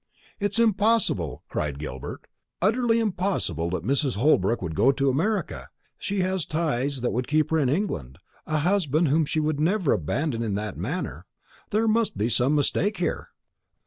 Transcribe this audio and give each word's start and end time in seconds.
"It's 0.39 0.57
impossible," 0.57 1.43
cried 1.47 1.77
Gilbert; 1.77 2.25
"utterly 2.59 2.97
impossible 2.99 3.69
that 3.69 3.83
Mrs. 3.83 4.15
Holbrook 4.15 4.59
would 4.59 4.73
go 4.73 4.91
to 4.91 5.11
America! 5.11 5.69
She 5.99 6.21
has 6.21 6.43
ties 6.43 7.01
that 7.01 7.11
would 7.11 7.27
keep 7.27 7.51
her 7.51 7.59
in 7.59 7.69
England; 7.69 8.17
a 8.47 8.57
husband 8.57 9.09
whom 9.09 9.27
she 9.27 9.39
would 9.39 9.59
never 9.59 9.93
abandon 9.93 10.41
in 10.41 10.55
that 10.55 10.75
manner. 10.75 11.27
There 11.69 11.87
must 11.87 12.17
be 12.17 12.29
some 12.29 12.55
mistake 12.55 12.97
here." 12.97 13.29